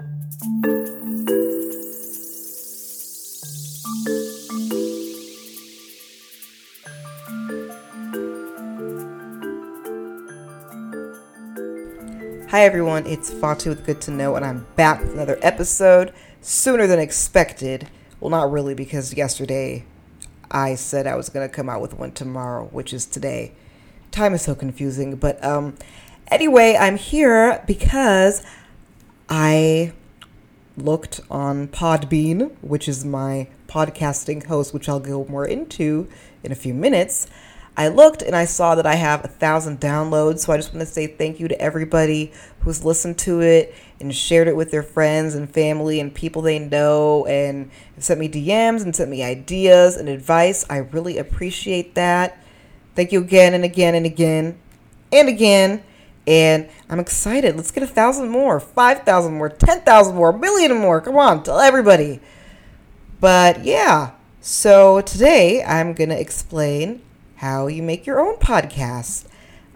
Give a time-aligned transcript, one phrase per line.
[0.00, 0.06] Hi
[12.64, 16.98] everyone, it's Fatu with Good to Know, and I'm back with another episode sooner than
[16.98, 17.88] expected.
[18.18, 19.84] Well, not really, because yesterday
[20.50, 23.52] I said I was gonna come out with one tomorrow, which is today.
[24.10, 25.76] Time is so confusing, but um,
[26.28, 28.42] anyway, I'm here because
[29.28, 29.92] I
[30.76, 36.08] looked on Podbean, which is my podcasting host, which I'll go more into
[36.42, 37.26] in a few minutes.
[37.76, 40.40] I looked and I saw that I have a thousand downloads.
[40.40, 44.14] So I just want to say thank you to everybody who's listened to it and
[44.14, 48.82] shared it with their friends and family and people they know and sent me DMs
[48.82, 50.64] and sent me ideas and advice.
[50.70, 52.38] I really appreciate that.
[52.94, 54.58] Thank you again and again and again
[55.12, 55.82] and again.
[56.26, 57.56] And I'm excited.
[57.56, 61.00] Let's get a thousand more, five thousand more, ten thousand more, a million more.
[61.00, 62.20] Come on, tell everybody.
[63.20, 67.02] But yeah, so today I'm to explain
[67.36, 69.26] how you make your own podcast.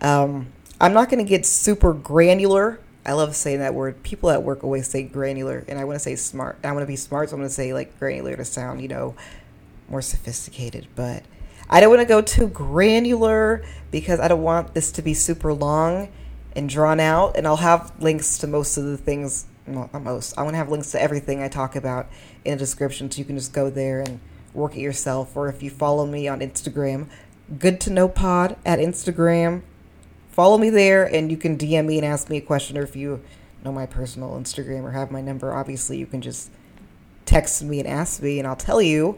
[0.00, 2.80] Um, I'm not to get super granular.
[3.04, 4.02] I love saying that word.
[4.02, 6.58] People at work always say granular, and I want to say smart.
[6.64, 9.14] I want to be smart, so I'm to say like granular to sound, you know,
[9.88, 10.88] more sophisticated.
[10.96, 11.22] But
[11.70, 15.52] I don't want to go too granular because I don't want this to be super
[15.52, 16.08] long
[16.56, 17.36] and drawn out.
[17.36, 20.58] And I'll have links to most of the things, well, not most, I want to
[20.58, 22.08] have links to everything I talk about
[22.44, 24.20] in the description so you can just go there and
[24.54, 25.36] work it yourself.
[25.36, 27.06] Or if you follow me on Instagram,
[27.58, 29.62] good to know pod at Instagram.
[30.30, 32.96] Follow me there and you can DM me and ask me a question or if
[32.96, 33.22] you
[33.64, 36.50] know my personal Instagram or have my number, obviously you can just
[37.24, 39.16] text me and ask me and I'll tell you.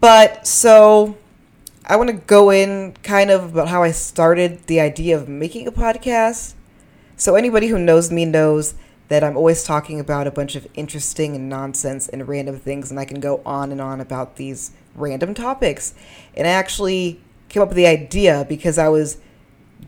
[0.00, 1.16] But so
[1.86, 5.66] I want to go in kind of about how I started the idea of making
[5.66, 6.54] a podcast.
[7.18, 8.72] So anybody who knows me knows
[9.08, 12.98] that I'm always talking about a bunch of interesting and nonsense and random things and
[12.98, 15.92] I can go on and on about these random topics.
[16.34, 19.18] And I actually came up with the idea because I was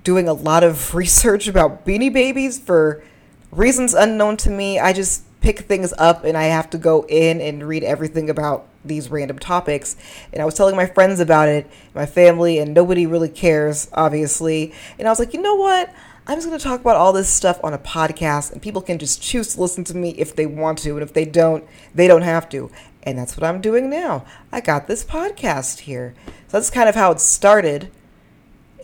[0.05, 3.03] doing a lot of research about beanie babies for
[3.51, 4.79] reasons unknown to me.
[4.79, 8.69] I just pick things up and I have to go in and read everything about
[8.89, 9.97] these random topics.
[10.33, 14.73] And I was telling my friends about it, my family, and nobody really cares, obviously.
[14.99, 15.93] And I was like, you know what?
[16.29, 18.99] I'm just going to talk about all this stuff on a podcast, and people can
[18.99, 20.91] just choose to listen to me if they want to.
[20.91, 21.65] And if they don't,
[21.95, 22.71] they don't have to.
[23.05, 24.25] And that's what I'm doing now.
[24.51, 26.15] I got this podcast here.
[26.27, 27.93] So that's kind of how it started.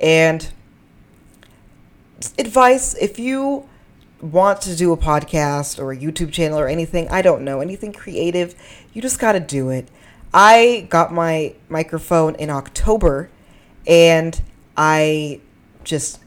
[0.00, 0.52] And
[2.38, 3.68] advice if you
[4.22, 7.93] want to do a podcast or a YouTube channel or anything, I don't know, anything
[7.93, 8.55] creative,
[8.93, 9.88] you just got to do it.
[10.33, 13.28] I got my microphone in October
[13.87, 14.41] and
[14.77, 15.41] I
[15.84, 16.21] just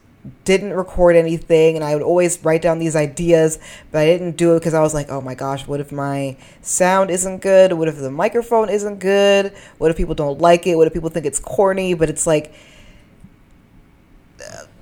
[0.43, 3.59] didn't record anything and I would always write down these ideas,
[3.91, 6.35] but I didn't do it because I was like, oh my gosh, what if my
[6.61, 7.73] sound isn't good?
[7.73, 9.55] What if the microphone isn't good?
[9.77, 10.75] What if people don't like it?
[10.75, 11.93] What if people think it's corny?
[11.93, 12.53] But it's like,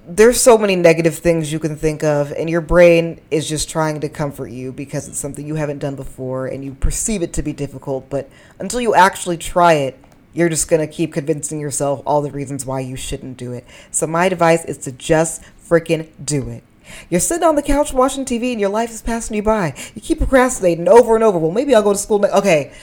[0.05, 4.01] there's so many negative things you can think of, and your brain is just trying
[4.01, 7.41] to comfort you because it's something you haven't done before and you perceive it to
[7.41, 8.09] be difficult.
[8.09, 9.97] But until you actually try it,
[10.33, 13.65] you're just going to keep convincing yourself all the reasons why you shouldn't do it.
[13.91, 16.63] So, my advice is to just freaking do it.
[17.09, 19.73] You're sitting on the couch watching TV and your life is passing you by.
[19.95, 21.37] You keep procrastinating over and over.
[21.37, 22.25] Well, maybe I'll go to school.
[22.25, 22.73] Okay.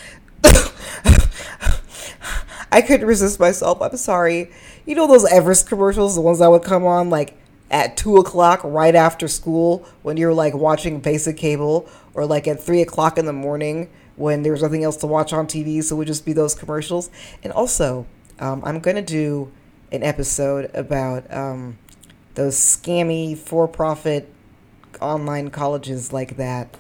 [2.73, 3.81] I couldn't resist myself.
[3.83, 4.51] I'm sorry.
[4.87, 7.37] You know those Everest commercials, the ones that would come on like
[7.71, 12.61] at two o'clock right after school when you're like watching basic cable, or like at
[12.61, 15.95] three o'clock in the morning when there was nothing else to watch on TV, so
[15.95, 17.11] it would just be those commercials.
[17.43, 18.07] And also,
[18.39, 19.51] um, I'm gonna do
[19.93, 21.79] an episode about um,
[22.35, 24.33] those scammy for-profit
[25.01, 26.77] online colleges like that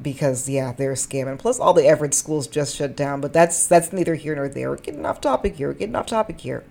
[0.00, 1.38] because yeah, they're scamming.
[1.38, 3.20] plus, all the Everest schools just shut down.
[3.20, 4.70] But that's that's neither here nor there.
[4.70, 5.68] We're getting off topic here.
[5.68, 6.64] We're getting off topic here.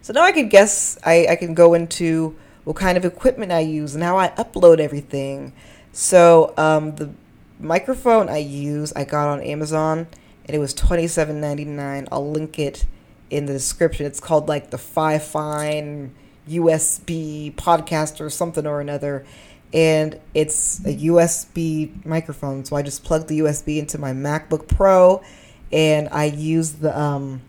[0.00, 0.98] So now I can guess.
[1.04, 4.78] I I can go into what kind of equipment I use and how I upload
[4.78, 5.52] everything.
[5.92, 7.10] So um, the
[7.58, 10.06] microphone I use I got on Amazon
[10.46, 12.08] and it was twenty seven ninety nine.
[12.10, 12.84] I'll link it
[13.30, 14.06] in the description.
[14.06, 16.10] It's called like the Fifine
[16.48, 19.24] USB podcast or something or another
[19.72, 22.64] and it's a USB microphone.
[22.64, 25.22] So I just plug the USB into my MacBook Pro,
[25.70, 27.42] and I use the um,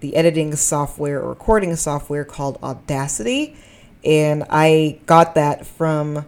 [0.00, 3.56] the editing software or recording software called Audacity,
[4.04, 6.24] and I got that from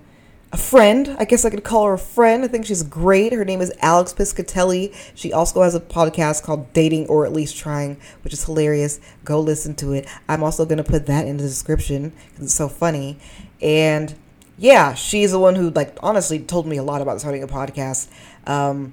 [0.53, 1.17] a friend.
[1.19, 2.45] I guess I could call her a friend.
[2.45, 3.33] I think she's great.
[3.33, 4.95] Her name is Alex Piscatelli.
[5.15, 9.01] She also has a podcast called Dating or at least Trying, which is hilarious.
[9.25, 10.07] Go listen to it.
[10.29, 13.19] I'm also going to put that in the description because it's so funny.
[13.63, 14.15] And
[14.59, 18.09] yeah, she's the one who like honestly told me a lot about starting a podcast.
[18.47, 18.93] Um,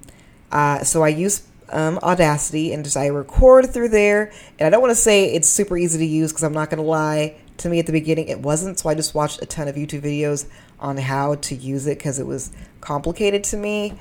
[0.50, 4.32] uh, so I use um, Audacity and just I record through there.
[4.58, 6.82] And I don't want to say it's super easy to use because I'm not going
[6.82, 7.36] to lie.
[7.58, 8.78] To me at the beginning, it wasn't.
[8.78, 10.46] So I just watched a ton of YouTube videos
[10.78, 13.98] on how to use it because it was complicated to me.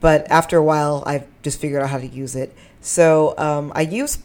[0.00, 2.52] But after a while, I've just figured out how to use it.
[2.80, 4.18] So um, I use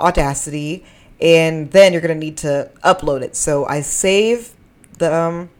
[0.00, 0.84] Audacity,
[1.20, 3.36] and then you're going to need to upload it.
[3.36, 4.52] So I save
[4.98, 5.50] the um,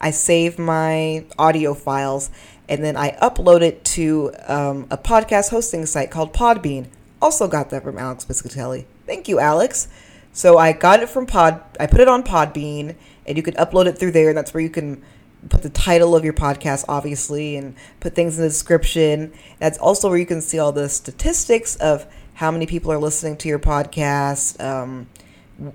[0.00, 2.30] I save my audio files
[2.70, 6.86] and then I upload it to um, a podcast hosting site called Podbean.
[7.20, 8.86] Also got that from Alex Piscatelli.
[9.06, 9.88] Thank you, Alex.
[10.32, 11.60] So I got it from Pod.
[11.80, 12.94] I put it on Podbean,
[13.26, 14.28] and you can upload it through there.
[14.28, 15.02] And that's where you can
[15.48, 19.32] put the title of your podcast, obviously, and put things in the description.
[19.58, 23.36] That's also where you can see all the statistics of how many people are listening
[23.38, 24.62] to your podcast.
[24.64, 25.08] Um,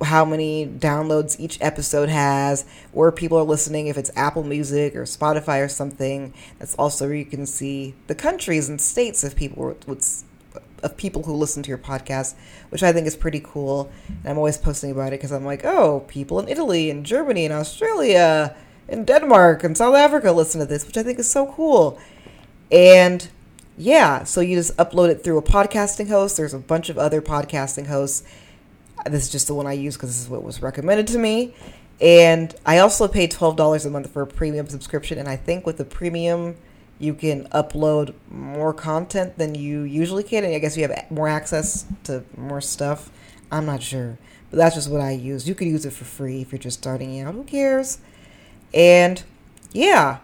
[0.04, 5.04] how many downloads each episode has, where people are listening, if it's Apple Music or
[5.04, 6.34] Spotify or something.
[6.60, 9.78] That's also where you can see the countries and states of people
[10.84, 12.36] of people who listen to your podcast,
[12.70, 13.92] which I think is pretty cool.
[14.08, 17.46] And I'm always posting about it because I'm like, oh, people in Italy and Germany
[17.46, 18.56] and Australia
[18.88, 22.00] and Denmark and South Africa listen to this, which I think is so cool.
[22.72, 23.28] And
[23.78, 26.38] yeah, so you just upload it through a podcasting host.
[26.38, 28.24] There's a bunch of other podcasting hosts
[29.06, 31.54] this is just the one I use because this is what was recommended to me.
[32.02, 35.18] And I also pay $12 a month for a premium subscription.
[35.18, 36.56] And I think with the premium,
[37.00, 40.44] you can upload more content than you usually can.
[40.44, 43.12] And I guess you have more access to more stuff.
[43.52, 44.18] I'm not sure.
[44.50, 45.48] But that's just what I use.
[45.48, 47.34] You could use it for free if you're just starting out.
[47.34, 48.00] Who cares?
[48.74, 49.24] And
[49.72, 50.20] yeah.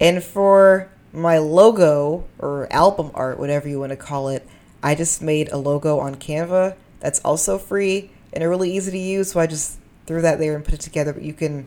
[0.00, 4.46] And for my logo or album art, whatever you want to call it,
[4.82, 8.98] I just made a logo on Canva that's also free and are really easy to
[8.98, 9.32] use.
[9.32, 11.14] So I just threw that there and put it together.
[11.14, 11.66] But you can,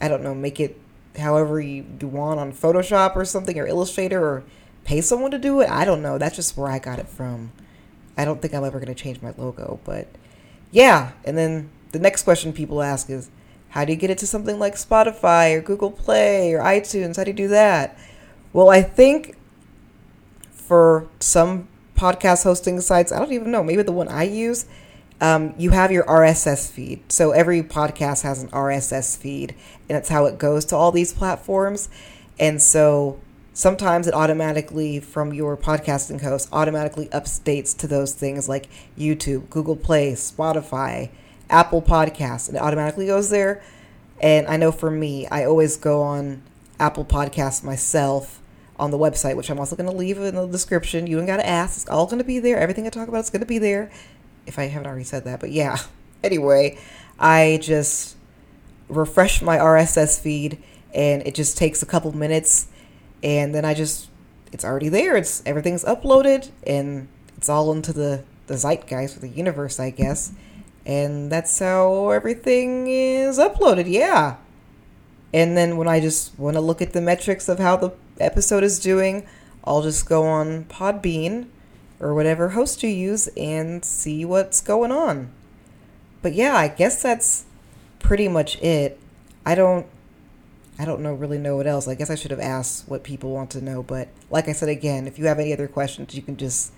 [0.00, 0.80] I don't know, make it
[1.18, 4.44] however you, you want on Photoshop or something or Illustrator or
[4.84, 5.68] pay someone to do it.
[5.68, 6.16] I don't know.
[6.18, 7.52] That's just where I got it from.
[8.16, 10.06] I don't think I'm ever going to change my logo, but
[10.70, 11.12] yeah.
[11.24, 13.30] And then the next question people ask is,
[13.70, 17.16] how do you get it to something like Spotify or Google Play or iTunes?
[17.16, 17.98] How do you do that?
[18.52, 19.36] Well, I think
[20.52, 24.66] for some podcast hosting sites, I don't even know, maybe the one I use,
[25.20, 27.10] um, you have your RSS feed.
[27.10, 29.54] So every podcast has an RSS feed,
[29.88, 31.88] and it's how it goes to all these platforms.
[32.38, 33.20] And so
[33.52, 38.68] sometimes it automatically, from your podcasting host, automatically updates to those things like
[38.98, 41.10] YouTube, Google Play, Spotify,
[41.48, 43.62] Apple Podcasts, and it automatically goes there.
[44.20, 46.42] And I know for me, I always go on
[46.80, 48.40] Apple Podcasts myself
[48.76, 51.06] on the website, which I'm also going to leave in the description.
[51.06, 51.76] You don't got to ask.
[51.76, 52.58] It's all going to be there.
[52.58, 53.90] Everything I talk about is going to be there
[54.46, 55.78] if I haven't already said that, but yeah.
[56.22, 56.78] Anyway,
[57.18, 58.16] I just
[58.88, 60.56] refresh my RSS feed
[60.94, 62.68] and it just takes a couple minutes
[63.22, 64.08] and then I just
[64.52, 65.14] it's already there.
[65.14, 70.32] It's everything's uploaded and it's all into the the zeitgeist or the universe, I guess.
[70.86, 73.84] And that's how everything is uploaded.
[73.86, 74.36] Yeah.
[75.32, 78.62] And then when I just want to look at the metrics of how the episode
[78.62, 79.26] is doing,
[79.64, 81.46] I'll just go on Podbean
[82.04, 85.32] or whatever host you use and see what's going on.
[86.20, 87.46] But yeah, I guess that's
[87.98, 89.00] pretty much it.
[89.46, 89.86] I don't
[90.78, 91.88] I don't know really know what else.
[91.88, 94.68] I guess I should have asked what people want to know, but like I said
[94.68, 96.72] again, if you have any other questions, you can just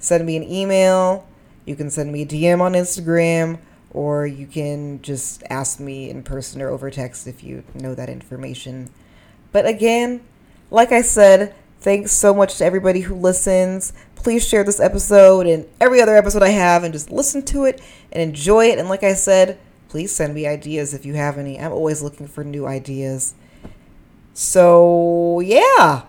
[0.00, 1.28] send me an email,
[1.64, 3.60] you can send me a DM on Instagram,
[3.92, 8.08] or you can just ask me in person or over text if you know that
[8.08, 8.90] information.
[9.52, 10.22] But again,
[10.70, 15.66] like I said, thanks so much to everybody who listens please share this episode and
[15.80, 17.80] every other episode I have and just listen to it
[18.12, 18.78] and enjoy it.
[18.78, 21.58] And like I said, please send me ideas if you have any.
[21.58, 23.34] I'm always looking for new ideas.
[24.34, 26.02] So, yeah,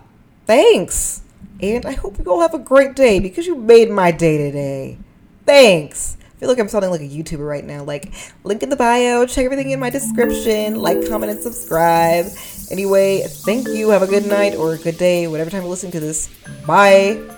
[0.46, 1.22] thanks.
[1.62, 4.98] And I hope you all have a great day because you made my day today.
[5.46, 6.17] Thanks.
[6.22, 7.84] I feel like I'm sounding like a YouTuber right now.
[7.84, 12.25] Like, link in the bio, check everything in my description, like, comment, and subscribe.
[12.70, 13.89] Anyway, thank you.
[13.89, 16.29] Have a good night or a good day, whatever time you're listening to this.
[16.67, 17.33] Bye.